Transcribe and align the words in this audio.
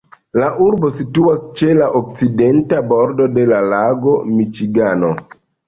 La 0.43 0.47
urbo 0.67 0.89
situas 0.95 1.43
ĉe 1.59 1.69
la 1.81 1.91
okcidenta 2.01 2.81
bordo 2.95 3.29
de 3.39 3.47
la 3.55 3.63
lago 3.77 4.17
Miĉigano. 4.35 5.15